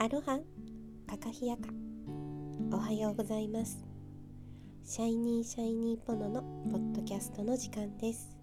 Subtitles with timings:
[0.00, 0.38] アロハ
[1.08, 1.62] カカヒヤカ。
[2.70, 3.84] おはようございます。
[4.84, 8.38] シャイニーシャイニーポノのポッドキャストの時間です。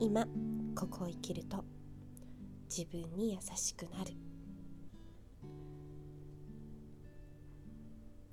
[0.00, 0.26] 今
[0.74, 1.64] ここを生きると
[2.68, 4.10] 自分に優しくなる。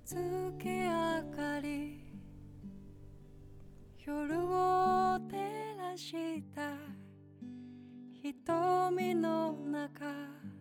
[0.04, 0.16] 月
[0.66, 0.90] 明
[1.36, 2.00] かり
[4.04, 6.72] 夜を照らした
[8.20, 10.59] 瞳の中。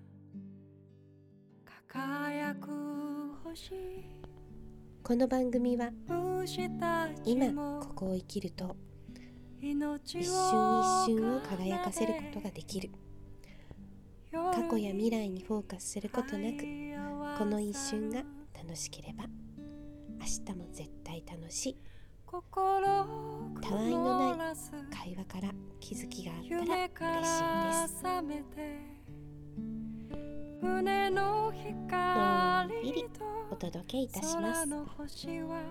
[1.88, 2.68] 輝く
[3.42, 3.72] 星。
[5.02, 5.90] この番組は
[7.24, 7.80] 今も。
[7.80, 8.76] ここを生きると
[9.62, 10.26] 一瞬一
[11.06, 12.90] 瞬を輝かせることができる。
[14.30, 18.22] 過過去や未来にフォーカスすることなくこの一瞬が
[18.54, 19.25] 楽しければ
[20.20, 21.76] 明日も絶対楽しい。
[22.26, 22.82] 心
[23.62, 24.54] たわいのない
[24.94, 25.50] 会話から
[25.80, 27.39] 気づきがあった夢ら嬉し
[27.89, 28.97] いです
[30.61, 33.05] 胸ののんびり
[33.51, 34.67] お届けいたします。
[34.67, 35.62] 空の星は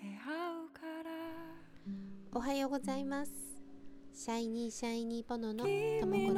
[0.00, 1.10] 出会うから
[2.32, 3.32] おはようございます。
[4.14, 5.70] シャイニーシャイニーポノのと
[6.06, 6.34] もこ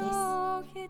[0.73, 0.89] で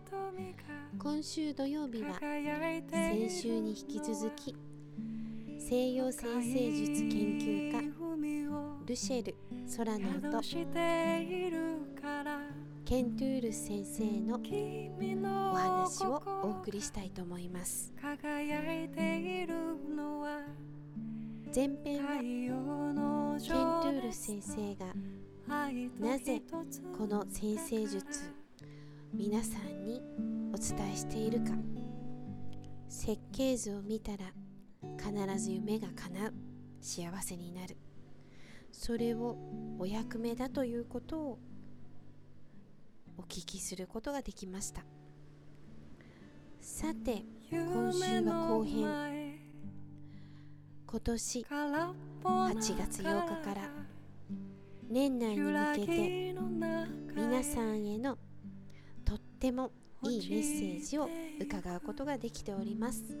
[0.98, 4.56] 今週土曜日は先週に引き続き
[5.58, 7.82] 西洋先生術研究家
[8.84, 10.20] ルシェル・ソラノ
[12.92, 14.38] ケントゥール先生の
[15.50, 17.90] お話をお送りしたいと思います。
[17.96, 18.10] 前
[21.82, 24.92] 編はケントゥール先生が
[25.98, 26.42] なぜ
[26.98, 28.30] この先生術
[29.14, 30.02] 皆さんに
[30.52, 31.52] お伝えしているか。
[32.90, 34.34] 設計図を見たら
[34.98, 36.34] 必ず夢が叶う。
[36.82, 37.78] 幸せになる。
[38.70, 39.38] それを
[39.78, 41.38] お役目だということを
[43.18, 44.82] お聞きすることができました。
[46.60, 49.38] さて今週は後編。
[50.86, 51.94] 今年8
[52.76, 53.70] 月8日から
[54.90, 56.34] 年内に向けて
[57.14, 58.18] 皆さんへの
[59.04, 59.72] とっても
[60.02, 61.08] いいメッセージを
[61.40, 63.02] 伺うことができております。
[63.08, 63.16] で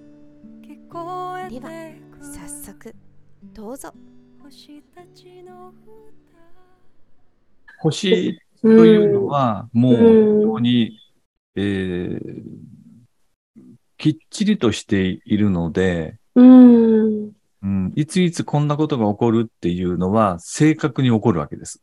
[1.60, 2.94] は早速
[3.42, 3.92] どうぞ。
[7.78, 10.98] 星というのは、もううん本当に、
[11.56, 12.72] えー
[14.02, 17.30] きっちりとしているので、うん。
[17.62, 21.80] うん、いついつこんなことが起こるっていうのは正確に起こるわけです。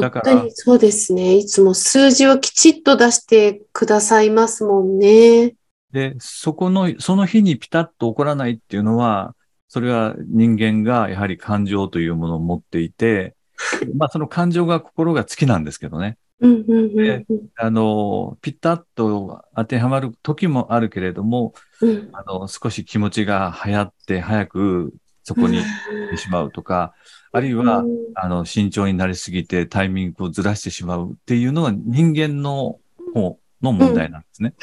[0.00, 1.34] だ本から当にそうですね。
[1.34, 5.54] いつも数字をきちっと出してくださいますもんね。
[5.92, 9.36] で、そこの、その日にピタッと起こらないっていうのは、
[9.68, 13.34] それは人間がやはり感情というものを持っていて、
[13.96, 16.18] まあその感情が心が好きなんですけどね。
[16.40, 26.92] うんうんうんうんあの、ピタッと当てはまる時もあるけれども、うんあの、少し気持ちが流行って早くそこに行ってしまうとか、
[27.32, 32.78] あるいは、うんあの、慎重になりすぎてタイミングをずらしてしまうっていうのが人間の
[33.14, 34.54] 方の問題なんですね。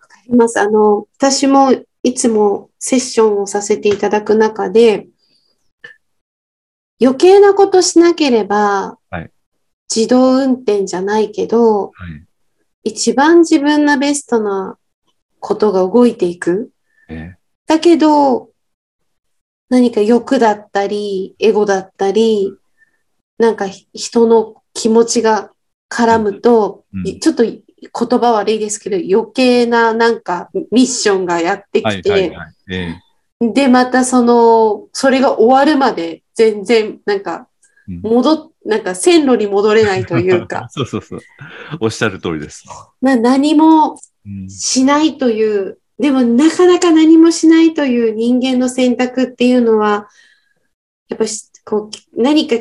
[0.00, 0.60] わかります。
[0.60, 5.06] あの、私もいつもセッションをさせていただく中で、
[7.00, 9.30] 余計なことしなければはい、
[9.94, 12.24] 自動運転じゃないけど、はい。
[12.84, 14.76] 一番自分がベストな
[15.40, 16.70] ことが動いていく。
[17.08, 18.50] えだけど、
[19.70, 22.52] 何か欲だったり、エゴだったり、
[23.38, 25.52] なんかひ人の気持ちが
[25.88, 27.06] 絡むと、うん。
[27.06, 27.62] いちょっと言
[27.92, 32.36] 葉悪いですけど、余計ななんかミッションがやってきて、
[33.40, 37.48] で、またその、それが終わるまで全然なんか
[37.88, 41.20] うん戻っ、なんか線路に戻れないというか、 そうそうそう。
[41.80, 42.64] おっしゃる通りです。
[43.00, 50.08] な何もうんしないという、でもなかなか何もしないという人間の選択っていうのは、
[51.08, 52.56] やっぱしこう何か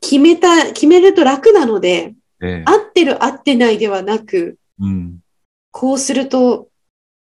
[0.00, 5.18] 決めた、決めると楽なので、ええ合ってる合ってないではなく、うん。
[5.72, 6.68] こうすると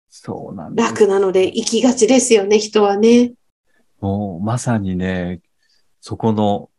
[0.09, 0.75] そうなん。
[0.75, 3.33] 楽なので生きがちですよね、人はね。
[4.01, 5.41] もうまさにね、
[6.01, 6.69] そこの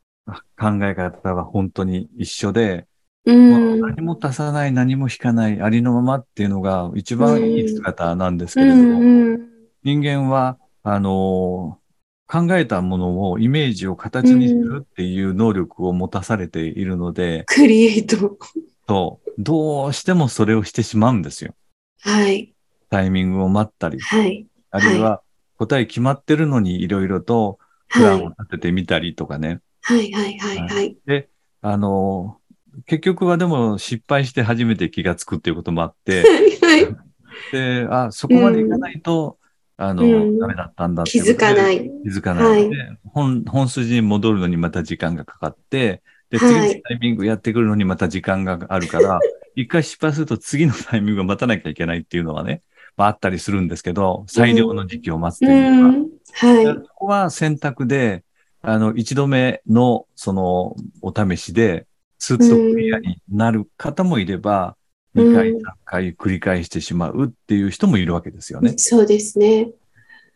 [0.59, 2.87] 考え方は本当に一緒で、
[3.25, 3.33] う。
[3.33, 9.49] ん何も足さない、何も引かない、ありのままっていうのが一番いい姿なんですけうれども、んうん
[9.85, 11.79] 人間は、あの
[12.27, 18.39] 考えたものを、イメージを形にするっていう能力を持たされているので、クリエイト。
[18.87, 21.55] そうどうしてもそれをしてしまうんですよ。
[22.01, 22.55] はい。
[22.91, 24.47] タイミングを待ったり、はい。
[24.71, 25.23] あるいは
[25.57, 27.59] 答え決まってるのにいろいろと
[27.89, 28.35] プランをはい。
[28.41, 29.61] 立ててみたりとかね。
[29.83, 30.13] はい。
[30.13, 30.39] はい。
[30.39, 30.59] はい。
[31.07, 31.29] はい。
[31.61, 32.39] あの、
[32.87, 36.23] 結局はでも失敗して初めて気がつくっていうこともあって、
[36.63, 36.87] はい。
[37.53, 39.39] で、あ、そこまでいかないと、
[39.77, 41.79] あの、うんダメだったんだって気づかない。
[41.79, 49.21] 気づかないので、本、本筋に戻るのにまた時間がかかって、で、次のはいタイミングやってくるのにまた時間があるから、
[49.55, 52.63] 一回失敗すると次のタイミングを待たなきゃいけないっていうのはね、
[52.99, 56.09] まああったりするんですけど、最良の時期を待つとういうか、ん。
[56.33, 56.65] はい。
[56.65, 58.25] そこは選択で、
[58.61, 61.87] あの、一度目の、その、お試しで、
[62.19, 64.77] スッとクリアになる方もいれば、
[65.15, 68.75] うん2回、3回繰り返してしまうっていう人もいるわけですよね。
[68.77, 69.71] そうですね。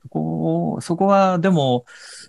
[0.03, 1.85] そこ、そこは、でも、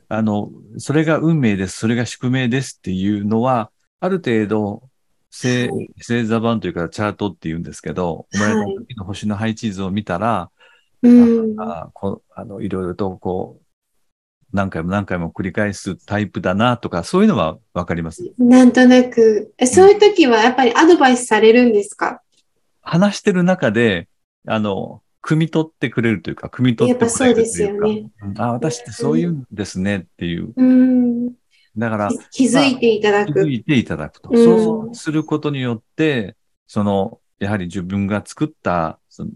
[0.10, 4.84] あの、それが運命です、それが宿命ですっていうのは、ある程度、
[5.36, 10.52] 星、星座版というか、チャートって言うんですけど、生まれた時の星の配置図を見たら、
[11.02, 11.60] うん。
[11.60, 13.64] あこあの、いろいろとこう、
[14.54, 18.32] 何回も何回も繰り返すタイプだなとか、そういうのはわかります？
[18.38, 22.22] なんとなく、えそういう時はやっぱりアドバイスされるんですか？
[22.82, 24.08] 話してる中で、
[24.48, 27.64] あの、汲み取ってくれるというか、汲み取ってもらえるというか。
[27.64, 30.54] やっぱそうですよねうんあ、私ってそういうんですねっていう。
[30.56, 31.34] うん。
[31.78, 33.34] だから、気づいていただく。
[33.34, 34.30] 気づいていただくと。
[34.32, 36.36] うんそうすることによって、
[36.68, 39.32] その、やはり自分が作った、その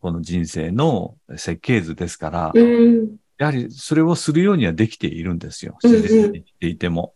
[0.00, 3.16] この人生の設計図ですから、うん。
[3.38, 5.76] やはりそれをするようにはできているんですよ。
[5.82, 7.14] うんうん自然に生きていても。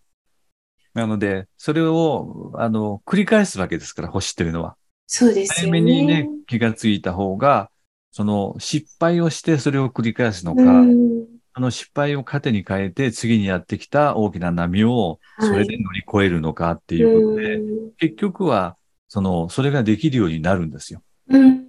[0.94, 4.76] なので、それを、あの、繰り返すわけですから、星っていうのは。
[5.06, 7.70] そうです早よめにねね。、気がついた方が、
[8.12, 11.26] その失敗をしてそれを繰り返すのか、うん。
[11.56, 17.60] その失敗を糧に変えて次にやってきた大きな波をそれで乗り越えるのかっていうことで、
[17.96, 18.76] 結局は、
[19.08, 21.02] その、それができるようになるんですよ。
[21.30, 21.64] うん。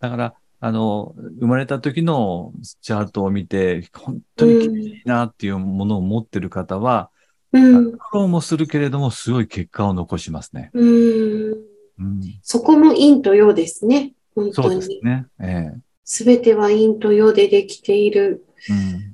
[0.00, 7.10] だから、あの、生まれた時のチャートを見て、本当に厳しいなっていうものを持ってる方は、
[7.52, 7.92] うん。
[7.92, 10.70] 苦労もするけれども、すごい結果を残しますね。
[10.74, 11.52] うん。
[12.00, 14.12] うん、そこも陰と陽ですね。
[14.34, 14.80] 本そう当に。
[14.80, 15.26] ですね。
[15.38, 15.70] え
[16.02, 18.44] すべては陰と陽でできている。
[18.68, 19.09] えうん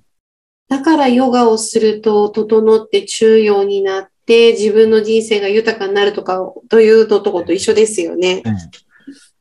[0.69, 8.43] だからヨガをすると整って中陽になって自分の人生が豊かになるとかというのとこと一緒ですよね。
[8.45, 8.53] ええ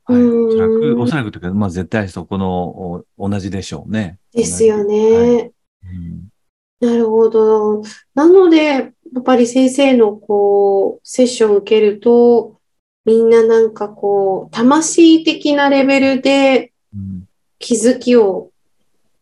[0.04, 0.20] はい。
[0.20, 4.18] うんおそらく、おそらくというか、まあ絶対そこのお同じでしょうね。
[4.32, 5.52] ですよ同ね。
[5.82, 6.28] じうん
[6.78, 7.82] なるほど。
[8.14, 12.60] なので、やっぱり先生のこう、セッションを受けると、
[13.06, 17.28] みんななんかこう、魂的なレベルでうん
[17.58, 18.50] 気づきを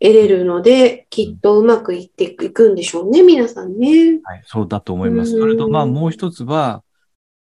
[0.04, 4.20] 得れるので、きっとうまくいっていくんでしょうね、皆さんね。
[4.22, 5.34] はい、そうだと思います。
[5.34, 6.84] うんそれと、まあもう一つは、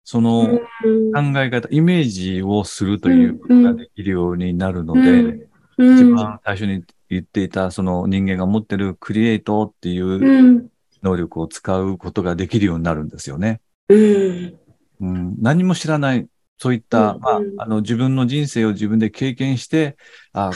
[0.04, 5.48] そのうん考え方、イメージをするということができるようになるので、うん
[5.78, 10.68] 一番最初に言っていた、その人間が持ってるクリエイトっていううん。
[11.02, 13.60] 能力を使うことができるようになるんですよね。
[13.88, 14.58] うん。
[15.00, 16.28] うん、何も知らない、
[16.58, 19.96] そういった、うんまあうん、あの、自分の人生を自分で経験して、
[20.32, 20.52] あ。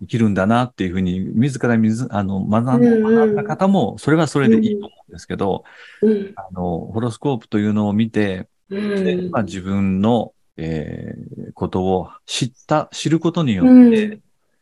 [0.00, 5.64] 生きるんだなっていうふうに、自ら水、あの、学んうんうん学んだ方も、それはそれでいいと思うんですけど、
[6.02, 6.32] うん。
[6.36, 9.04] あの、ホロスコープというのを見て、うん。
[9.04, 14.20] でまあ、自分の、えーことを知った、知ることにようんって、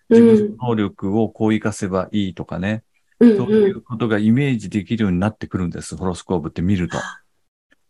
[0.09, 2.85] 自分の能力をこう活かせばいいとかね、
[3.21, 3.37] うん。
[3.37, 6.99] そういうことがイメージできるようになってくるんです、ホロスコープって見ると。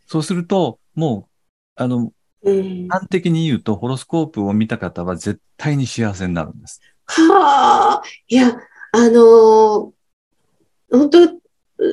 [0.07, 2.13] そうすると、もう、あの、
[2.43, 2.89] うん。
[2.89, 6.81] 端的に言うと、ホロスコープを見た方は絶対に幸せになるんです。
[7.07, 8.57] はあ、いや、
[8.93, 9.91] あのー
[10.91, 11.19] 本当、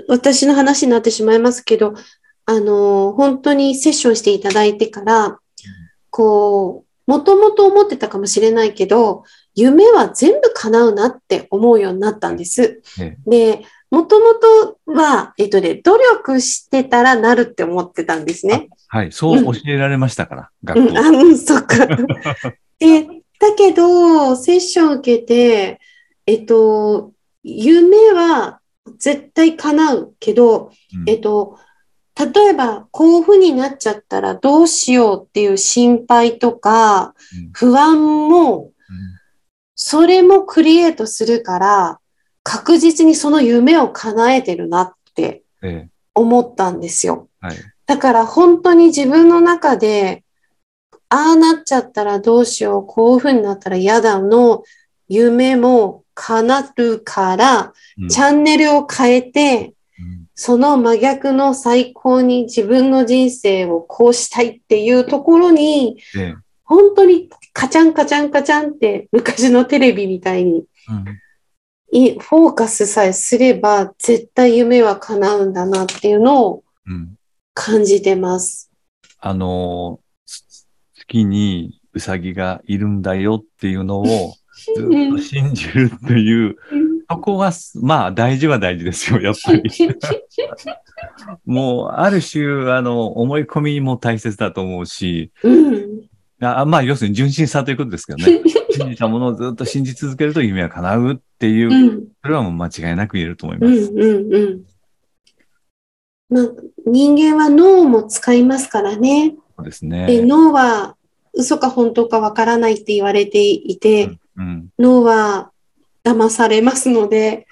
[0.07, 1.93] 私の話になってしまいますけど、
[2.45, 5.39] あのー本当にセッションしていただいてから、
[6.09, 9.23] こう、もともと思ってたかもしれないけど、
[9.55, 12.81] 夢は全部叶うなって思うようになったんです。
[12.99, 18.69] えで、もともとは、えっとね、努力してたらなるって思ってたんですね。
[18.87, 20.97] はい、そう教えられましたから、学うん、校。
[20.97, 21.87] あ、うん、そっか。
[22.79, 25.81] で、だけど、セッション受けて、
[26.25, 27.11] えっと、
[27.43, 28.61] 夢は
[28.97, 31.59] 絶対叶うけど、うんえっと、
[32.17, 38.73] 例えば、こういう風になっちゃったらどうしようっていう心配とかうん、不安も、うん
[39.75, 41.99] それもクリエイトするから、
[42.43, 47.27] 確実にその夢を叶えてるなってえ思ったんですよ。
[47.43, 47.57] えはい。
[47.87, 50.22] だから本当に自分の中で、
[51.13, 54.63] ああなっちゃったらどうしよう、こういう風になったら嫌だの
[55.07, 58.09] 夢も叶うから、うん。
[58.09, 60.25] チャンネルを変えて、うん。
[60.33, 66.35] その真逆の最高に自分の人生をこうしたいっていうところに、ええ。
[66.63, 70.65] 本当にカチャンカチャンカチャンって昔のテレビみたいに
[71.91, 77.15] フォーカスさえすれば絶対夢は叶うんだなっていうのをうん。
[77.53, 78.71] 感じてます。
[79.19, 80.02] あの、つ
[81.07, 84.33] 月にウサギがいるんだよっていうのを
[84.65, 86.55] ずっと信じるっていう、
[87.09, 89.63] そこは、まあ大事は大事ですよ、やっぱり。
[91.45, 96.09] もう、ある種、あの、思い込みも大切だと思うし、うん。
[96.39, 98.41] あまあ、要するに純真さということですけどね。
[98.71, 102.07] 信じたものをずっと信じ続けると夢は叶うっていうう、ん。
[102.21, 103.63] それはもう間違いなく言えると思いうん。
[103.63, 103.93] ます。
[103.93, 104.33] うん。
[104.33, 104.63] うん。
[106.29, 106.47] まあ、
[106.87, 109.35] 人間は脳も使いますからね。
[109.55, 110.21] そうですで、ね。
[110.21, 110.95] 脳は
[111.33, 114.69] 嘘か本当かわからないって言われていて、うん。
[114.79, 115.51] 脳は
[116.03, 117.47] 騙されますので、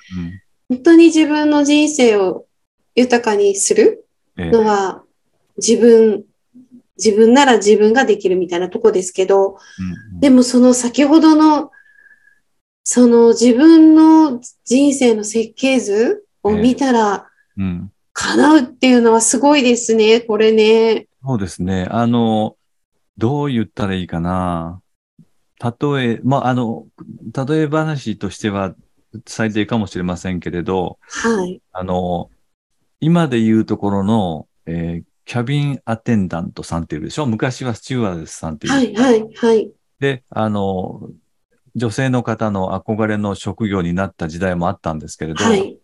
[0.70, 0.78] うん。
[0.78, 2.46] 本当に自分の人生を
[2.96, 4.06] 豊かにする？
[4.38, 5.04] ええのは
[5.58, 6.24] 自分、
[6.98, 9.58] 自分なら自分ができるみたいなとこですけど、
[10.12, 11.72] うんでもその先ほどの、
[12.84, 17.28] その自分の人生の設計図を見たら
[17.58, 17.92] うん。
[18.14, 21.08] 叶うっていうのはすごいですね、これね。
[21.24, 21.88] そうですね。
[21.92, 22.56] あの、
[23.18, 24.82] どう言ったらいいかな。
[25.60, 26.88] 例え、まあ、あの、
[27.48, 28.74] 例え話としては
[29.28, 31.62] 最低かもしれませんけれど、はい。
[31.72, 32.32] あの、
[33.00, 37.26] 今で言うところの、えーキャビンアテンダントさんっているでしょ？
[37.26, 38.74] 昔はスチュワーデスさんっていう。
[38.74, 39.72] はい、はい、はい。
[40.00, 41.10] で、あの、
[41.76, 45.78] 女性の方の憧れの職業になった時代もあったんですけれど、はい。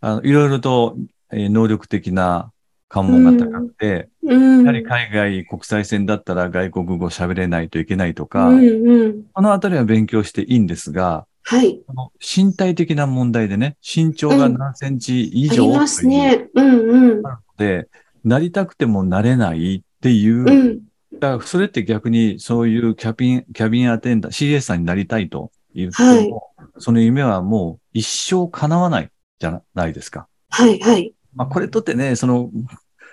[0.00, 0.96] あのいろいろと、
[1.30, 2.52] えー能力的な
[2.90, 4.60] 関門が高くて、うん。
[4.62, 9.22] やはり海外国際線だったら外国語喋れないといけないとか、うん、うん。
[9.32, 11.80] このあたりは勉強していいんですが、はい。
[12.20, 16.48] 身体的な問題でね、身長が何センチ以あ上りますというね。
[16.52, 17.22] うん、うん。
[17.22, 17.88] ので、
[18.24, 20.80] なりたくてもなれないっていう、うん。
[21.14, 30.26] だからそれって逆にそういうキャビン、キャビンアテンダー、CS さんになりたいと言っても、その夢はもう一生叶わないじゃないですか。
[30.50, 31.14] はい、はい。
[31.34, 32.50] まあこれとってね、その、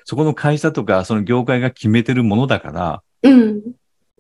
[0.06, 3.62] そこの会社とかその業界が決めてるものだから、うん。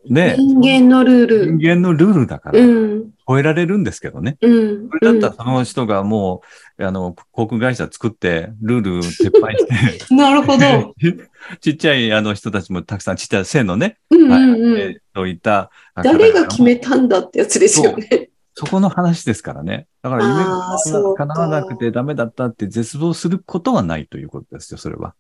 [0.09, 1.45] ね、人間のルール。
[1.57, 3.11] 人間のルールだから、うん。
[3.27, 4.37] 超えられるんですけどね。
[4.41, 4.89] うん。
[4.89, 6.41] これだったらその人がも
[6.77, 10.95] う、あの、航空会社作って、ルール撤廃して、 なるほど。
[11.59, 14.79] ちっちゃいあの人たちもたくさん、ちっちゃい線のね、うん、はいうん、うん。
[14.79, 15.71] えーそういった。
[15.95, 18.29] 誰が決めたんだってやつですよね。
[18.59, 19.85] そこの話ですからね。
[20.01, 25.13] だから夢が叶わなくてダメだったって絶望することはないということですよ、それは。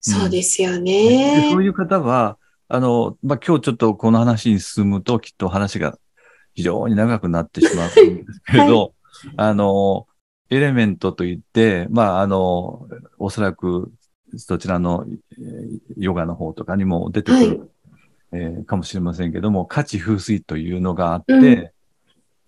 [0.00, 1.58] そうですよでねそ。
[1.58, 5.98] ういう方は、あの、まあ、今日ちょっとこの話に進むと、きっと話が
[6.54, 8.94] 非常に長くなってしまうんですけれど、
[9.36, 10.06] あの、
[10.48, 13.92] エレメントといって、まあ、あの、おそらく、
[14.38, 17.60] そちらのえーヨガの方とかにも出てくる、はい
[18.32, 21.73] えーかもしれませんけども、価値風水というのがあって、うん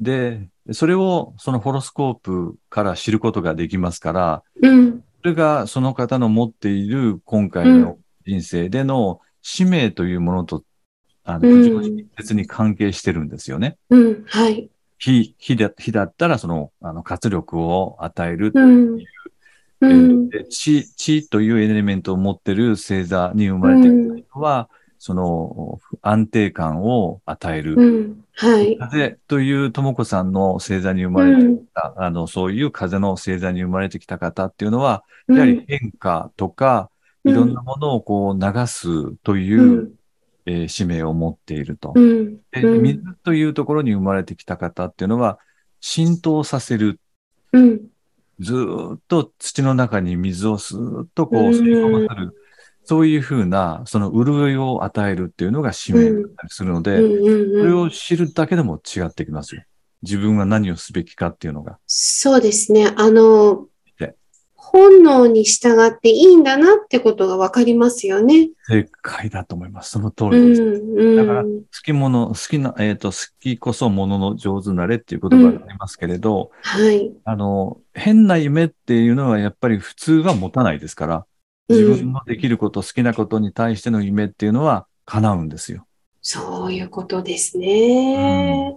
[0.01, 5.05] で、それをそのホロスコープから知ることができますから、うん。
[5.23, 10.63] それがその方の持っている今回の人生での使命というものと、
[11.25, 13.77] あの、うん非常に密接に関係してるんですよね。
[13.91, 14.25] うん。
[14.27, 14.69] はい。
[14.99, 18.53] 火、火だ火だったらその、あの、活力を与える。
[18.55, 19.01] うん。
[19.01, 19.05] え
[19.81, 20.29] うん。
[20.31, 27.75] で地、地というエレメントを持ってる星座に生まれてきた人は、その安定感を与える。
[27.77, 28.25] うん。
[28.35, 28.77] はい。
[28.79, 36.91] 風というともこさんの星座に生まれてきた、あの、そういう風の星座に生まれてきた方っていうのは、やはり変化とか、
[37.25, 39.93] いろんなものをこう流すという、うん。
[40.49, 41.93] えー使命を持っていると。
[41.95, 42.37] うん。
[42.53, 45.39] でうん水というところに生まれてきた方っていうのは、
[45.81, 47.01] 浸透させる。
[47.53, 47.81] うん。
[48.39, 52.35] ずーっと土の中に水をスーッとこううん吸い込ませる。
[52.89, 57.57] そういうふうな、その潤いを与えるっていうのが使命だったりするので、うん。
[57.57, 57.61] うん。
[57.63, 59.65] それを知るだけでも違ってきますよ。
[60.03, 61.79] 自分は何をすべきかっていうのが。
[61.89, 62.93] そうですね。
[62.97, 63.67] あの
[63.99, 64.15] で、
[64.55, 68.51] 本能に従っていいんだなってことがわかりますよね。
[68.69, 69.91] 正解だと思います。
[69.91, 70.63] その通うりです。
[70.63, 70.67] ん。
[70.97, 71.17] うん。
[71.17, 71.51] だから好
[71.85, 77.13] きもの、好きな、えっ、と、好きこそものの上手なれっていう言葉がありますけれど、はい。
[77.25, 81.27] あの、変な夢っていうのはやっぱり普通は持たないですから、
[81.69, 85.87] 自分のできること、好きなことに対しての夢っていうのは叶うんですよ。
[86.23, 88.77] そういうことですね。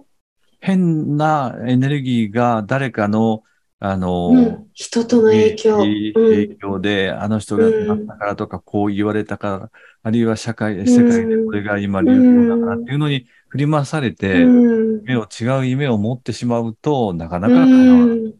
[0.60, 3.42] 変なエネルギーが誰かの、
[3.78, 4.66] あの、うん。
[4.74, 5.78] 人との影響。
[5.78, 6.56] 影うん。
[6.58, 9.70] 響で、あの人がなったからとか、こう言われたから、
[10.02, 15.00] あるいは社会、世界でこれが今流行だからっていうのに振り回されて、うん。
[15.06, 18.16] 夢を違う夢を持ってしまうと、なかなうか叶わない。
[18.16, 18.34] ん。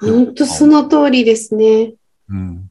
[0.00, 1.94] 本当その通りですね。
[2.30, 2.70] うん。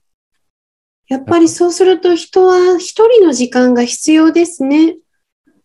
[1.09, 4.97] やっぱりそうすると人は一人の時間が必要ですね。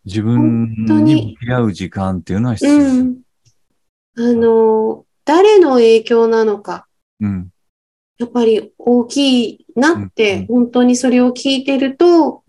[0.03, 2.95] 自分にに向き合う時間っていうのは必要です。
[2.95, 3.21] うん。
[4.17, 6.87] あの、誰の影響なのか。
[7.19, 7.49] うん。
[8.17, 12.43] やっぱり大きいなって、うん本当にそれを聞いてると、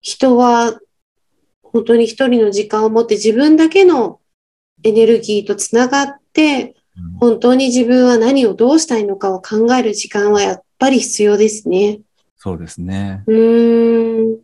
[0.00, 0.80] 人は
[1.62, 4.20] 本当に一人の時間を持って自分だけの
[4.84, 12.00] エネルギーとつながって、うん本当に自分は何をどうしたいのかを考える時間はやっぱり必要ですね。
[12.44, 13.22] そうですね。
[13.28, 14.40] うーん。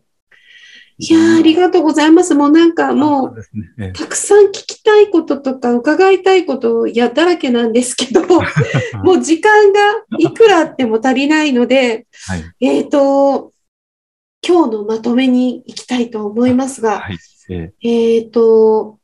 [0.99, 2.33] いやー、ありがとうございます。
[2.33, 3.73] もうなんかもう、そうね。
[3.77, 8.21] ええたくさん聞きたいこととか伺いたいことやだらけなんですけど、
[9.03, 9.79] もう時間が
[10.17, 12.43] いくらあっても足りないので、はい。
[12.61, 13.51] えっ、と、
[14.47, 17.17] 今日のまとめに行きたいと思いますが、はい。
[17.49, 18.97] ええっ、と、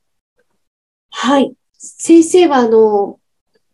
[1.10, 1.52] はい。
[1.76, 3.20] 先生は、あの、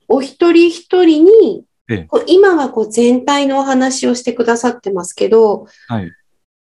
[0.09, 6.11] お一人一人に、ええこう今はこう全体のお話をしてくださってますけど、はい。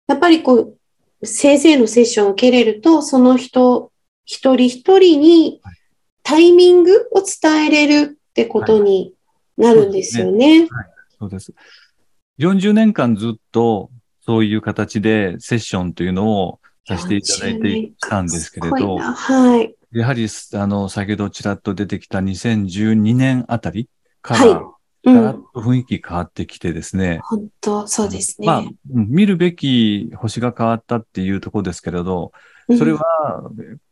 [0.09, 0.77] やっぱりこ
[1.21, 3.93] う、先生のセッションを受けれると、その人、
[4.25, 5.75] 一人一人にはい
[6.23, 9.15] タイミングを伝えれるってことに
[9.57, 10.69] なるんですよね。
[11.19, 11.53] そうです。
[12.39, 13.91] 40年間ずっと
[14.25, 19.75] そういう形でセッションというのをさせていただいてきたんですけれど、いなはい。
[19.93, 23.89] やはり、あの、先ほどちらっと出てきた2012年あたり
[24.23, 25.43] かはいガラッん。
[25.53, 27.21] と雰囲気変わってきてですね。
[27.25, 28.47] 本当、そうですね。
[28.47, 32.33] まあ、うん見るべき星が変わったっていうところですけれど、
[32.69, 33.03] うんそれは、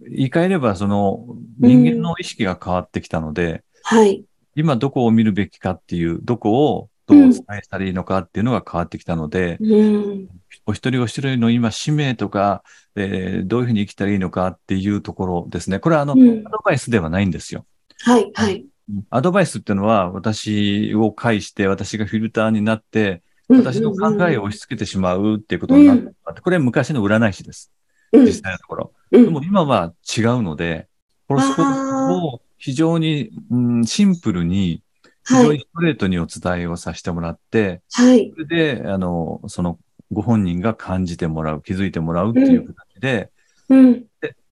[0.01, 1.27] 言い換えれば、その、
[1.59, 4.25] 人間の意識が変わってきたので、はい。
[4.55, 10.29] 今どこを見るべきかっていう、どこをどうお伝えしたらいいのかっていうのが変わってきたので、うん。
[10.67, 12.63] お一人お一人の今、使命とか、
[12.95, 15.81] えーどういうふうに生きたらいいのかっていうところですね。
[15.81, 17.67] これはあの、うんアドバイスではないんですよ。
[18.05, 18.65] はい、はい。
[19.11, 27.73] アドバイスっていうのは、私を介して、私がフィルターになって、私の考えを押し付けてしまうっていうことになってこれは昔の占い師です。
[28.13, 28.93] うん、実際のところ。
[29.11, 30.87] うんでも今は違うので、
[31.27, 34.83] ホロスコープを非常に、うん、シンプルに、
[35.27, 38.31] 非はい、常にストレートにお伝えをさせてもらって、はい。
[38.33, 39.79] それで、あの、その、
[40.13, 43.31] ご本人が感じてもらう、気づいてもらうっていう形で、
[43.69, 44.05] うん、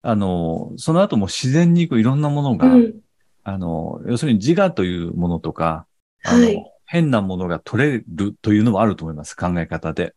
[0.02, 2.94] あの、その後も自然にいろんなものが、うん。
[3.44, 5.86] あの、要するに自我というものとか、
[6.24, 10.14] あの、はい変なものが取れるというのもあると思います、考え方で。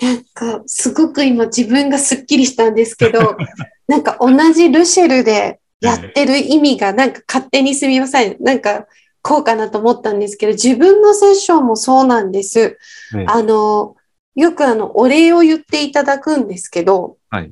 [0.00, 3.36] なんか、すごく今自分がスッキリしたんですけど、
[3.88, 8.36] なんか同じルシェルでやってる意味がなんか勝手にすみません。
[8.40, 8.86] なんか、
[9.20, 12.78] こうかなと思ったんですけど、自分のセッションもそうなんです。
[13.12, 13.96] ねあの、
[14.34, 17.50] よくあの、お礼を言っていただくんですけど、はい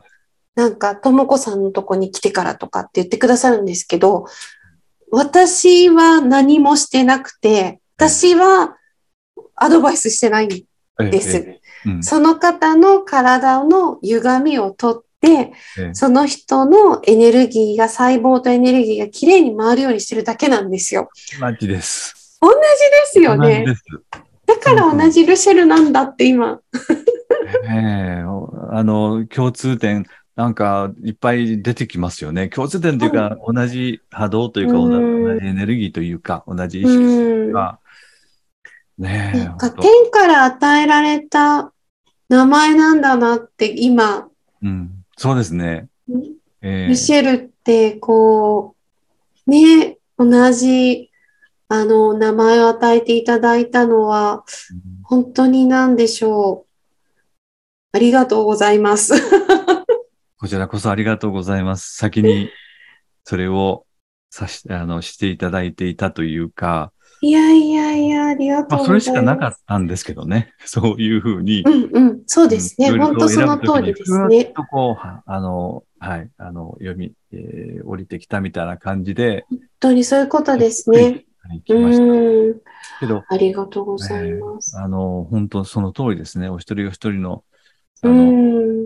[0.55, 4.27] なんか、ともこさんのとこに来てからとかって言ってくださるんですけど、
[5.13, 8.77] 私は何もしてなくて、私は
[9.55, 10.67] アドバイスしてないんえ
[11.01, 11.37] えです。
[11.37, 21.11] ええうんその方の体の歪みを取って、ええその人のエネルギーが、細胞とエネルギーがきれいに回るようにしてるだけなんですよ。
[21.41, 22.39] マジです。
[22.41, 22.61] 同じで
[23.07, 23.67] すよね。
[24.47, 26.61] だから同じルシェルなんだって今。
[27.69, 32.49] ええおあの、共通点、なんか、いっぱい出てきますよね。
[32.49, 34.89] 共通点というか、同じ波動というか、同
[35.39, 37.53] じエネルギーというか、同じ意う識ん。
[37.53, 37.79] が、
[38.99, 41.73] ねえ、なんか天から与えられた
[42.29, 44.29] 名前なんだなって今、
[44.63, 45.89] うん、そうですね。
[46.63, 48.75] ええルシェルってこ
[49.47, 51.11] う、ね、同じ
[51.69, 54.45] あの名前を与えていただいたのは、
[55.03, 56.73] 本当に何でしょう。
[57.95, 59.15] ありがとうございます。
[60.43, 61.95] こちらこそありがとうございます。
[61.95, 62.51] 先に、
[63.23, 63.87] それを
[64.29, 69.05] さし、あの、していただいていたというか、いやいやいや、ありがとまあ、うございます。
[69.07, 70.53] それしかなかったんですけどね。
[70.67, 71.63] そういうふうに。
[71.63, 72.89] うんうん、そうですね。
[72.89, 74.47] うん本当その通りですね。
[74.47, 81.25] とこう、はあの、はい、あの、読み、えー降りてきたみたいな感じで、本当にそういうことですね。
[81.39, 82.03] はい、来ました。
[82.03, 82.61] うん。
[82.99, 84.77] けど、ありがとうございます。
[84.77, 86.49] あの、本当その通りですね。
[86.49, 87.45] お一人お一人の、
[88.03, 88.33] あうの、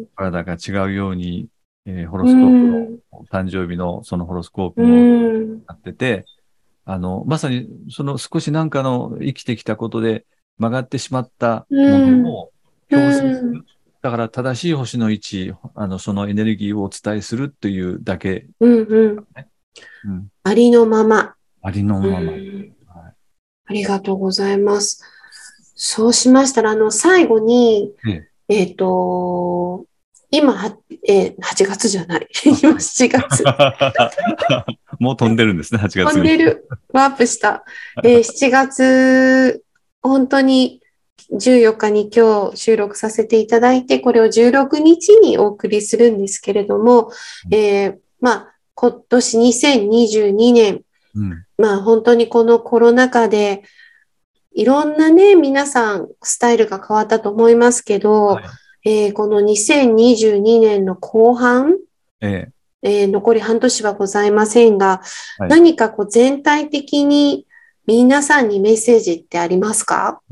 [0.02, 0.06] ん。
[0.16, 1.48] 体が違うように、
[1.86, 2.70] えーホロスうコープん。
[3.12, 5.62] の、誕生日のそのホロスコープうもん。
[5.66, 6.26] なってて、
[6.84, 10.26] あの、まさにその少しなんかの生きてきたことで
[10.58, 11.98] 曲がってしまったも
[12.90, 13.30] のをする。
[13.42, 13.66] うん
[14.02, 19.26] だから正しい星の位置、あの、そのエネルギーをお伝えするというだけ、うんうん。
[20.04, 21.34] うん、ありのまま。
[21.62, 22.32] ありのまま。
[22.32, 23.14] うんはい
[23.68, 25.02] ありがとうございます。
[25.74, 28.30] そうしましたら、あの、最後に、ええ
[28.64, 29.86] っと、
[30.30, 30.76] 今は、
[31.08, 32.28] えー、8月じゃない。
[32.44, 33.44] 今7月。
[34.98, 36.04] もう飛んでるんですね、8月に。
[36.04, 36.68] 飛んでる。
[36.92, 37.64] ワープした。
[38.02, 39.62] えー 7月、
[40.02, 40.80] 本当に
[41.32, 47.10] 14日に今日収録させていただいて、これを16日にお送りするんですけれども、
[47.50, 50.82] えーまあ、今年2022年、
[51.14, 51.44] うん。
[51.58, 53.62] まあ本当にこのコロナ禍で、
[54.56, 58.44] いろんなね、皆さんスタイルが変わったと思いますけど、はい
[58.88, 61.76] えーこの2022年の後半、
[62.22, 62.48] え
[62.80, 65.02] えー残り半年はございませんが、
[65.38, 67.46] はい何かこう全体的に
[67.86, 70.22] 皆さんにメッセージってありますか？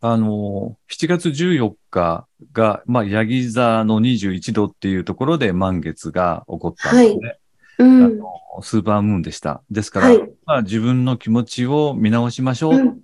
[0.00, 7.38] あの、7月14日が、まあ、ヤギ座の21度っていうところで満月が起こったんですね。
[7.78, 8.04] うん。
[8.04, 9.62] あのスーパームーンでした。
[9.70, 12.74] ですから、はいまあ、自分の気持ちを見直しましょう。
[12.74, 13.03] うん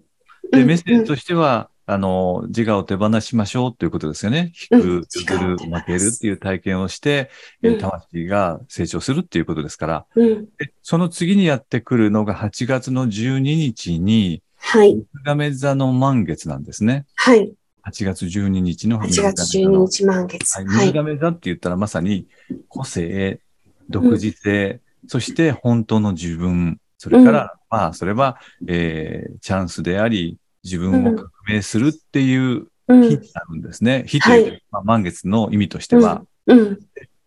[0.50, 4.52] で、メッセージとしては、あの、自我を手放しましょうということですよね。
[4.70, 7.30] 引うんく、譲る、負けるっていう体験をして、
[7.62, 10.44] えうん魂が成長するっていうことですから、うん。
[10.56, 14.94] でその次にやってくるのが8月の12日に、はい。
[14.94, 17.06] 水亀座の満月なんですね。
[17.16, 17.52] はい。
[17.84, 20.56] 8月12日の8水亀月座の12日満月。
[20.58, 20.86] はい、はい。
[20.86, 22.28] 水亀座って言ったらまさに
[22.68, 23.40] 個性、
[23.88, 33.02] 独自性、そして本当の自分、それから、まあ、それは、えーチャンスであり、自分を革命するっていううん。
[33.02, 34.04] 日になるんですね。
[34.06, 36.78] 日というか、はいまあ、満月の意味としては、うん。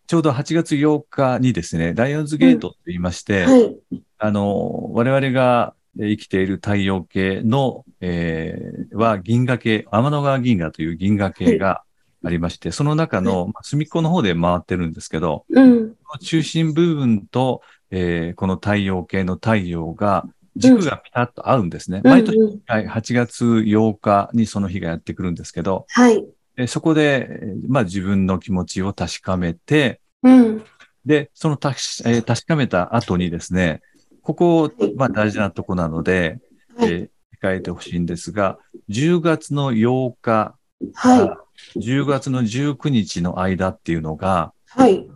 [0.06, 4.02] ちょうど8月8日にですね、ライオンズゲートと言いまして、はい。
[4.18, 11.82] あの、我々が生きている太陽系の、えーは銀河系、天の川銀河という銀河系が
[12.22, 15.94] ありまして、その中のまあ隅っこの方で回ってるんですけど、うん。
[16.20, 22.00] 中心部分と、えーこの太陽系の太陽が軸がピタッと合うんですね。
[22.04, 26.24] 毎年、うんはい、8月8日にその日がやってくるんですけど、はい。
[26.56, 30.64] えーそこで、えーまあ、自分の気持ちを確かめて、うん。
[31.04, 33.82] で、そのたし、えー確かめた後にですね、
[34.22, 36.38] ここ、まあ、大事なとこなので、
[36.76, 36.90] はい。
[36.90, 37.08] えー
[37.42, 40.56] 控えてほしいんですが、10月の8日、
[40.94, 41.36] は
[41.76, 44.80] 10月の19日の間っていうのが、い。
[44.80, 45.08] はい。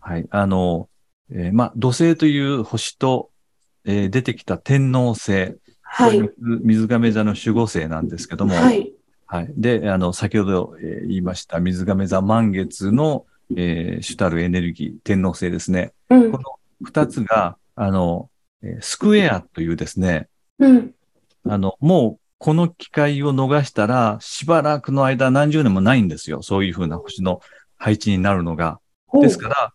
[0.00, 0.88] はい、あの、
[1.30, 3.30] えーまあ、土星という星と、
[3.84, 6.18] えー出てきた天王星、はい。
[6.18, 8.92] 水水亀座の守護星なんですけども、はい。
[9.26, 9.52] はい。
[9.56, 15.92] で、あの、先ほど、えー言いました水亀座満月の、えー主たるエネルギー、天王星ですね。
[16.10, 16.38] うんこ。
[16.38, 16.44] の
[16.82, 18.30] 二つが、あの、
[18.62, 20.94] えースクエアというですね、うん。
[21.48, 26.42] あの、もう、この機会を逃したら、しばらくの間何十年もないんですよ。
[26.42, 27.40] そういうふうな星の
[27.76, 28.80] 配置になるのが。
[29.20, 29.72] ですから、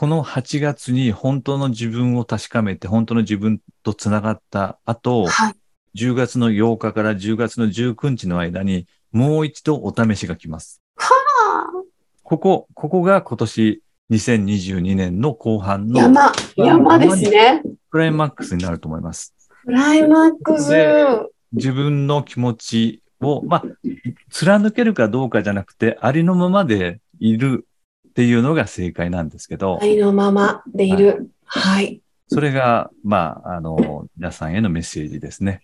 [0.00, 5.54] この8月に本当の自分を確かめて、本当の自分と繋がった後、はい。
[5.94, 10.80] 10月の8日から10月の19日の間に、もう一度お試しが来ます。
[12.22, 17.62] ここ、ここが今年2022年の後半の山、山ですね。
[17.90, 19.34] クライマックスになると思います。
[19.66, 20.72] クライマックス。
[21.52, 23.64] 自分の気持ちを、まあ、
[24.30, 27.66] 貫けるかどうかじゃなくて、ありのままでいる
[28.10, 31.30] っていうのが正解なんですけど、ありのままでいる。
[31.44, 32.02] はい。
[32.26, 35.62] それが、まあ、あの、皆さんへのメッセージですね。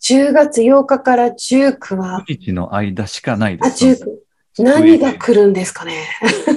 [0.00, 3.84] 10月8日から19は、9日の間しかないであ、す。
[3.84, 4.62] 19。
[4.62, 6.06] 何が来るんですかね。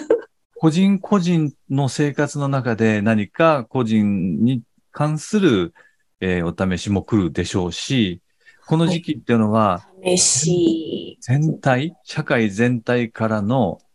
[0.55, 4.61] 個人個人の生活の中で何か個人に
[4.91, 5.73] 関する、
[6.21, 8.21] えーお試しも来るでしょうし、
[8.67, 10.47] この時期っていうのは、嬉し
[11.13, 11.17] い。
[11.21, 13.88] 全体、社会全体からのはい。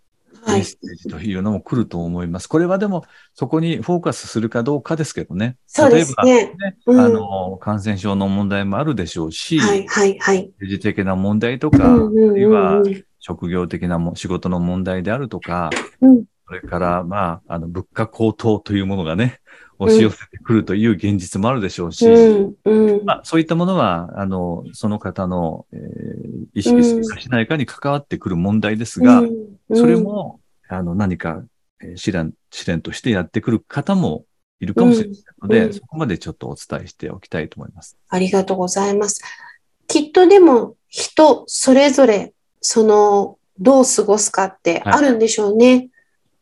[0.46, 2.48] メッセージというのも来ると思います。
[2.48, 3.04] これはでも、
[3.34, 5.56] そこにフォーカスするかどうかですけどね。
[5.66, 6.34] そうですね。
[6.34, 10.52] 例えばね、うんあの、感染症の問題もあるでしょうし、はい、はい、はい。
[10.60, 12.82] 政治的な問題とうか、んうんあるいは
[13.18, 19.40] 職業的なも仕事の問題であるとか、うんそれから、まあ、あの、物価高騰というものがね、
[19.78, 23.04] 押し寄せてくるという現実もあるでしょうし、うん、うん。
[23.04, 29.30] まあ、そういったものは、あの、その方の、えー意識するかしないかに関わってくる問題ですが、うん
[29.74, 31.42] それ、も、あの、何か、
[31.82, 34.24] えー試練、試練としてやってくる方も
[34.60, 37.96] いるかもしれないので、そこまでちょっとお伝えしておきたいと思います。
[38.08, 39.22] ありがとうございます。
[39.88, 45.88] きっとでも、人それぞれ、その、どう過ごすかってあるんでしょうね。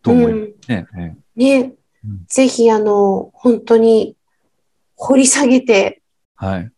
[0.02, 0.86] と思いまうんすね。
[0.96, 1.72] えーね
[2.04, 2.24] うん。
[2.26, 4.16] ぜひ、あの、本当に
[4.96, 6.02] 掘り下げて、
[6.34, 6.70] はい。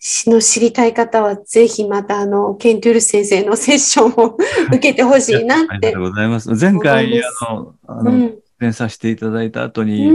[0.00, 4.36] しの知りたい方は、ぜひまた、あの、ケントゥルス先生のセッションを
[4.68, 5.98] 受けてほしいなってありがと。
[5.98, 6.50] うございます。
[6.54, 8.38] 前回、あの、あの、うん。
[8.60, 10.08] 出演させていただいた後に、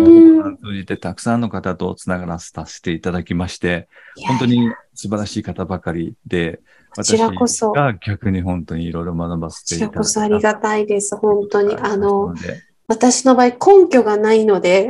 [0.62, 3.88] 通じてたくさんの方とつながらせさせていただきまして、
[4.28, 6.60] 本当に素晴らしい方ばかりで、
[6.96, 10.00] 私が逆に本当にいろいろ学ばせこちらていただいた。
[10.00, 11.16] こそありがたいです。
[11.18, 11.76] 本当に。
[11.76, 14.90] あの、で私の場合根拠がないので、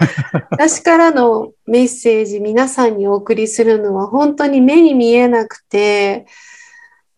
[0.50, 6.26] 私からのメッセージ皆さんにお送りするのは本当に目に見えなくて、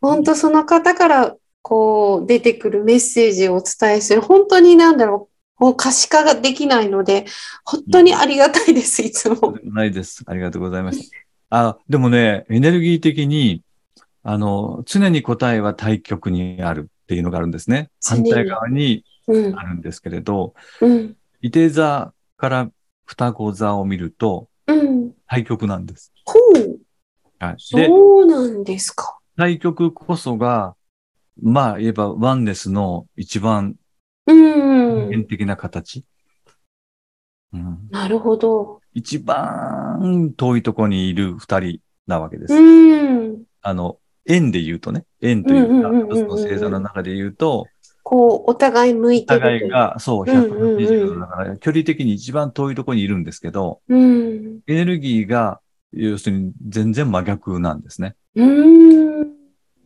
[0.01, 7.27] 本当その方からこう出てくるメッセージをお伝えする、本当になんだろう、こう可視化ができないので、
[7.65, 9.57] 本当にありがたいです、いつも。
[9.65, 10.23] ないです。
[10.27, 11.17] ありがとうございました。
[11.51, 13.63] あ、でもね、エネルギー的に、
[14.23, 17.91] あの、常に答えは対極にあるっっていうのがあるんですね。
[18.05, 22.71] 反対側にうんあるんですけれど、うん伊手座から
[23.05, 26.13] 双子座を見るとうん対極なんです。
[26.25, 26.79] ほう
[27.41, 29.19] はい、で、そうなんですか。
[29.37, 30.77] 対極こそが、
[31.43, 33.75] まあ言えばワンネスの一番
[34.29, 36.05] うん普遍的な形。
[37.53, 38.81] うん、なるほど。
[38.95, 42.55] 一番遠いところにいる二人なわけです。
[42.55, 47.67] うんあの、円で言うとね、円というか、一つの星座の中で言うと、
[48.03, 54.61] こう、お互い向いおてると互いが、そう、うんうんうん180度だから、距離的に一番遠いところにいるんですけど、うん。
[54.67, 55.61] エネルギーが、
[55.93, 58.17] 要するに全然真逆なんですね。
[58.35, 59.27] うん。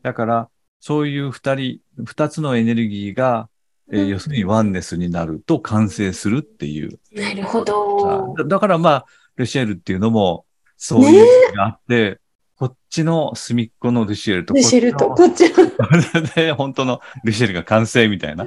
[0.03, 0.49] だから、
[0.81, 3.49] そういう二人、二つのエネルギーが、
[3.93, 6.99] えーうん要するにワンネスになると完成するっていう。
[7.13, 8.35] なるほど。
[8.39, 10.47] だだからまあ、ルシエルっていうのも、
[10.79, 12.24] そういう意味があって、こっ
[12.95, 15.71] ちの隅っこのルシエルと、ルシェルと、ここっちの、
[16.35, 18.47] で、本当のルシエルが完成みたいな。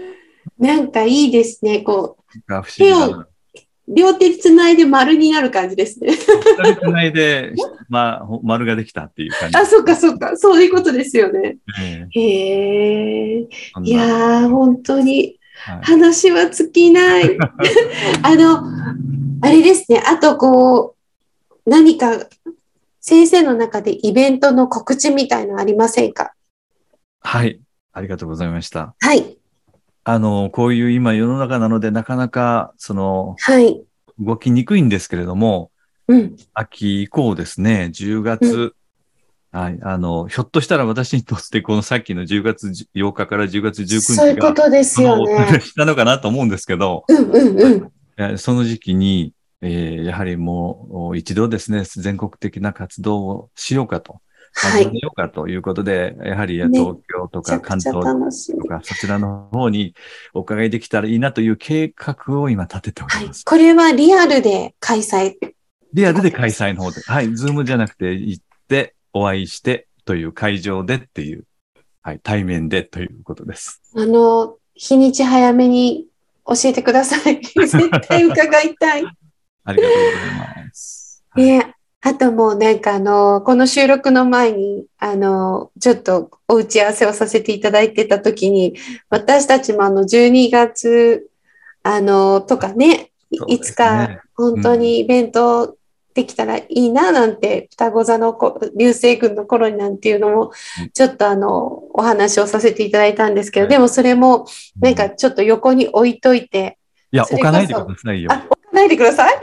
[0.58, 1.80] なんかいいですね。
[1.80, 3.08] こが不思議な。
[3.08, 3.30] う、
[3.88, 6.14] 両手つないで丸になる感じですね。
[6.16, 7.54] つないで、
[7.90, 9.58] まあ、ほ丸ができたっていう感じ。
[9.58, 10.38] あ、そっかそっか。
[10.38, 11.58] そういうことですよね。
[11.80, 13.48] えへえ。
[13.84, 17.36] いやー、本当にはい話は尽きない。
[18.24, 18.64] あの、
[19.42, 20.02] あれですね。
[20.06, 20.96] あと、こ
[21.66, 22.28] う、何か、
[23.08, 26.34] 先生の中でイベントの告知みたいのありませんか？
[27.22, 27.62] はい。
[27.94, 28.96] ありがとうございました。
[29.00, 29.38] はい。
[30.04, 33.82] あの、こういう今世の中なので、なかなか、その、はい。
[34.20, 35.72] 動きにくいんですけれども、
[36.10, 36.36] うん。
[36.54, 38.76] 秋以降ですね、10月、
[39.54, 45.62] はい、あの、ひょっとしたら私にとってこのさっきの10月8日から10月19そういうことですよね。
[45.62, 47.92] したのかなと思うんですけど、うんうんうん。
[48.18, 54.22] えその時期に、えーやはりもう一度ですね、全国的な活動をしようかと、
[54.54, 55.00] はい。
[55.00, 58.68] ようかということで、やはりね東京とか関東と。
[58.68, 59.94] か、そちらの方に
[60.34, 63.44] お伺いできたらいいなという計画を今立てておはいります。。
[63.46, 65.36] これはリアルで開催。
[65.94, 67.02] リアルで開催の方で。
[67.02, 67.34] はい。
[67.36, 71.46] ズームじゃなくて行って、お会いしてという会場でっていう、
[72.02, 72.20] はい。
[72.22, 73.82] 対面でということです。
[73.96, 76.08] あの、日にち早めに
[76.46, 77.42] 教えてください。
[77.56, 79.06] 絶対伺いたい。
[79.68, 81.24] ありがとうございます。
[81.30, 81.44] はい。
[81.44, 88.76] ね、あともうなんかあの、この収録の前に、あの、ちょっとお打ち合わせをさせていただいてた時に、
[89.10, 91.30] 私たちもあの、12月、
[91.84, 93.38] あの、とかね、ね。
[93.48, 95.76] いつか本当にイベント
[96.14, 100.52] できたらいいななんて、双子座のこ流星群の頃になんていうのも
[100.82, 103.70] うん、ちょっとあの、お話をさせていただいたんですけど、はい。
[103.72, 104.48] でもそれも
[104.80, 106.78] なんかちょっと横に置いといて、
[107.12, 108.32] いや、置かないでくださいよ。
[108.74, 109.40] ないでください。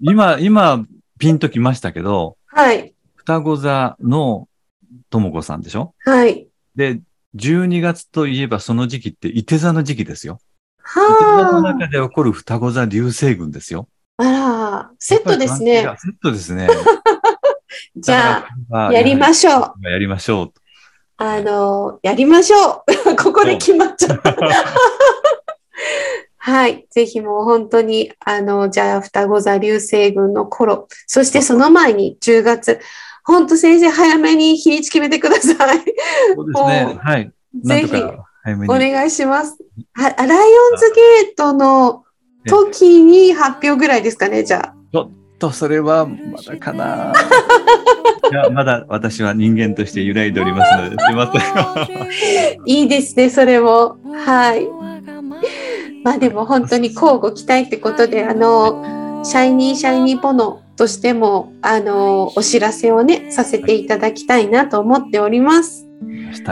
[0.00, 0.84] 今、今、
[1.18, 2.94] ピンときましたけど、はい。
[3.16, 4.48] 双子座の
[5.10, 5.94] ともこさんでしょ？
[6.04, 6.46] はい。
[6.76, 7.00] で、
[7.36, 10.38] 12月といえばその時期って、伊手座の時期ですよ。
[10.80, 10.84] 伊
[11.18, 13.88] 手座のは中で起こる双子座流星群ですよ。
[14.18, 14.22] あ。
[14.24, 14.30] あ
[14.88, 15.82] ら、セットですね。
[15.82, 16.68] セットですね。
[17.96, 19.46] じゃああ、やりまし。
[19.48, 19.88] ょう。
[19.88, 20.52] やりましょう。
[21.16, 23.16] あの、やりましょう。
[23.16, 24.32] ここで決まっちゃった。
[26.46, 26.86] はい。
[26.90, 32.80] ぜひもう本当に、あの、じゃあ、双子座流星群の頃、そしてその前に10月、
[33.24, 35.56] 本当先生早めに日にち決めてください。
[36.34, 36.98] そうですね。
[37.00, 37.32] はい。
[37.64, 37.96] ぜひ
[38.68, 38.92] おに。
[38.92, 39.56] 願いします。
[39.94, 40.92] はライオンズ
[41.24, 42.04] ゲートの
[42.46, 44.74] 時に発表ぐらいですかね、じゃあ。
[44.92, 47.14] ちょっとそれはまだかな。
[48.30, 52.60] いや、まだ私は人間として揺らいでおりますので、すいません。
[52.66, 53.96] いいですね、それも。
[54.26, 54.68] はい。
[56.04, 65.86] まあでも本当に交互期待ってことで、あの、シャイニーシャイニーポノとしても、あの、お知らせをね、させていただきたいなと思っております。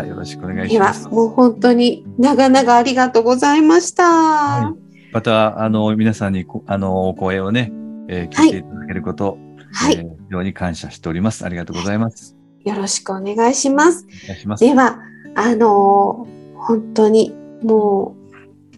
[0.06, 1.06] よろしくお願いします、。
[1.08, 4.04] もう本当に長々ありがとうございました。
[4.04, 4.74] は
[5.12, 7.72] また、あの、皆さんにこ、あの、お声をね、
[8.08, 9.36] えー聞いていただけること、
[9.72, 11.44] はい、えー非常に感謝しております。
[11.44, 12.34] ありがとうございます。
[12.64, 14.06] よろしくお願いします。
[14.46, 14.64] ます。
[14.64, 14.98] では、
[15.34, 18.16] あの本当にも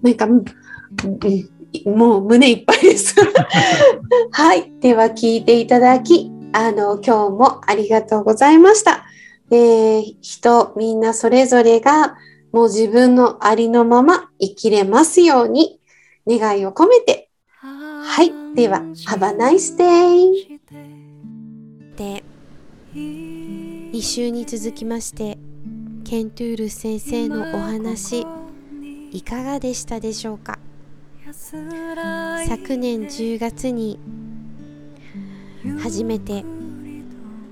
[0.02, 0.26] う、なんか、
[1.86, 3.14] もう胸いっぱいです。
[4.32, 4.72] はい。
[4.80, 9.04] では、聞いていただき、あの、今日もありがとうございました。
[9.50, 12.16] えー人、みんなそれぞれが、
[12.52, 15.80] もう自分のありのまま生きれますように、
[16.26, 17.28] 願いを込めて、
[17.60, 18.32] はい。
[18.54, 18.78] では、
[19.08, 20.58] Have a nice day!
[21.96, 22.24] で
[22.94, 25.38] 2週に続きまして
[26.04, 28.26] ケントゥール先生のお話
[29.12, 30.58] いかがでしたでしょうか？
[32.46, 33.98] 昨年10月に
[35.82, 36.44] 初めて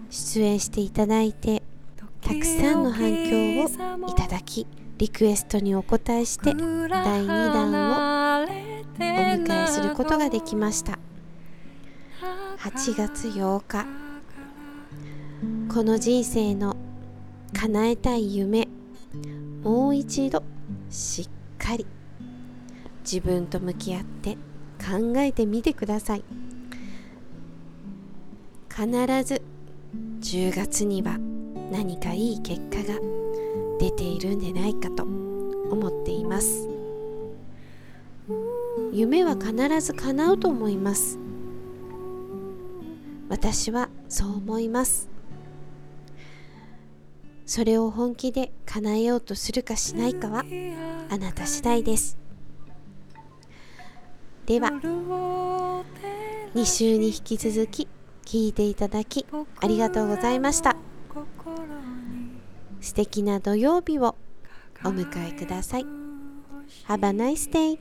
[0.09, 1.63] 出演していただいて
[2.21, 4.67] たくさんの反響をいただき
[4.99, 8.47] リクエストにお答えして第2弾をお
[8.97, 10.99] 迎えすることができました。
[12.59, 13.87] 8月8日。
[15.75, 16.77] この人生の
[17.53, 18.69] 叶えたい夢
[19.65, 20.45] もう一度
[20.89, 21.85] しっかり
[23.03, 24.37] 自分と向き合って
[24.79, 26.25] 考えてみてください。
[28.69, 28.87] 必
[29.25, 29.43] ず
[30.21, 31.19] 10月には
[31.71, 32.99] 何かいい結果が
[33.79, 36.69] 出ているんでないかと思っています。
[38.93, 41.19] 夢は必ず叶うと思います。
[43.29, 45.09] 私はそう思います。
[47.47, 50.45] それを本気で叶えようとするかしないかは
[51.11, 52.22] あなた次第です。
[54.47, 54.71] では
[56.55, 57.89] 2週に引き続き
[58.25, 59.25] 聞いていただき
[59.61, 60.77] ありがとうございました。
[62.81, 64.17] 素敵な土曜日を
[64.85, 65.87] お迎えください。
[66.89, 67.79] Have a nice day